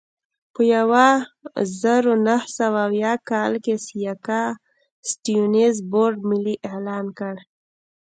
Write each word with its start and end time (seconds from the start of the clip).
په 0.53 0.61
یوه 0.75 1.07
زرو 1.81 2.13
نهه 2.27 2.47
سوه 2.57 2.79
اویا 2.87 3.13
کال 3.29 3.53
کې 3.63 3.73
سیاکا 3.85 4.43
سټیونز 5.09 5.77
بورډ 5.91 6.15
ملي 6.29 6.55
اعلان 6.69 7.05
کړ. 7.19 7.35